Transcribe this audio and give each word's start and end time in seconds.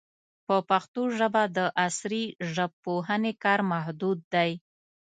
په 0.47 0.55
پښتو 0.69 1.01
ژبه 1.17 1.43
د 1.57 1.59
عصري 1.85 2.23
ژبپوهنې 2.53 3.33
کار 3.43 3.59
محدود 3.71 4.19
دی. 4.33 4.51